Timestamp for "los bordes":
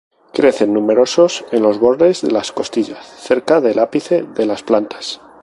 1.61-2.21